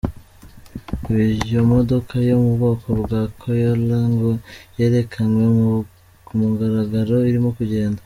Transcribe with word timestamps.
Iyo 1.45 1.61
modoka 1.71 2.13
yo 2.27 2.35
mu 2.43 2.49
bwoko 2.55 2.87
bwa 3.01 3.21
Kayoola 3.39 3.99
ngo 4.11 4.31
yerekanywe 4.77 5.51
ku 6.25 6.31
mugaragaro 6.41 7.15
irimo 7.31 7.49
kugenda. 7.57 7.99